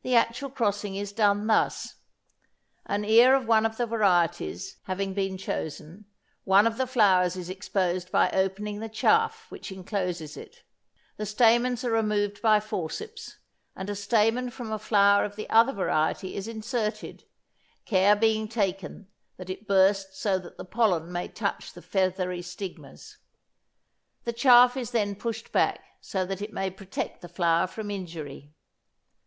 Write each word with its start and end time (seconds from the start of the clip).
The 0.00 0.16
actual 0.16 0.48
crossing 0.48 0.96
is 0.96 1.12
done 1.12 1.46
thus: 1.46 1.96
An 2.86 3.04
ear 3.04 3.34
of 3.34 3.46
one 3.46 3.66
of 3.66 3.76
the 3.76 3.84
varieties 3.84 4.76
having 4.84 5.12
been 5.12 5.36
chosen, 5.36 6.06
one 6.44 6.66
of 6.66 6.78
the 6.78 6.86
flowers 6.86 7.36
is 7.36 7.50
exposed 7.50 8.10
by 8.10 8.30
opening 8.30 8.80
the 8.80 8.88
chaff 8.88 9.44
which 9.50 9.70
encloses 9.70 10.38
it 10.38 10.54
(Fig. 10.54 10.62
3), 10.62 10.64
the 11.18 11.26
stamens 11.26 11.84
are 11.84 11.90
removed 11.90 12.40
by 12.40 12.60
forceps, 12.60 13.40
and 13.76 13.90
a 13.90 13.94
stamen 13.94 14.48
from 14.48 14.72
a 14.72 14.78
flower 14.78 15.22
of 15.22 15.36
the 15.36 15.50
other 15.50 15.74
variety 15.74 16.34
is 16.34 16.48
inserted, 16.48 17.24
care 17.84 18.16
being 18.16 18.48
taken 18.48 19.08
that 19.36 19.50
it 19.50 19.68
bursts 19.68 20.18
so 20.18 20.38
that 20.38 20.56
the 20.56 20.64
pollen 20.64 21.12
may 21.12 21.28
touch 21.28 21.74
the 21.74 21.82
feathery 21.82 22.40
stigmas. 22.40 23.18
The 24.24 24.32
chaff 24.32 24.78
is 24.78 24.92
then 24.92 25.14
pushed 25.14 25.52
back 25.52 25.80
so 26.00 26.24
that 26.24 26.40
it 26.40 26.54
may 26.54 26.70
protect 26.70 27.20
the 27.20 27.28
flower 27.28 27.66
from 27.66 27.90
injury. 27.90 28.54